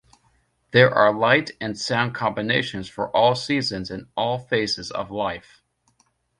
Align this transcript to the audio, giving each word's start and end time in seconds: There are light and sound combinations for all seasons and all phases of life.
There 0.71 0.91
are 0.91 1.13
light 1.13 1.51
and 1.61 1.77
sound 1.79 2.15
combinations 2.15 2.89
for 2.89 3.15
all 3.15 3.35
seasons 3.35 3.91
and 3.91 4.07
all 4.17 4.39
phases 4.39 4.89
of 4.89 5.11
life. 5.11 5.61